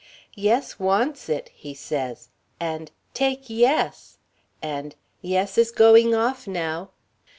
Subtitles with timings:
[0.33, 4.17] 'Yes wants it,' he says, and 'Take Yes,'
[4.59, 6.89] and 'Yes is going off now.'